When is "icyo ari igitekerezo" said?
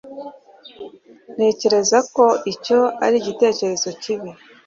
2.53-3.89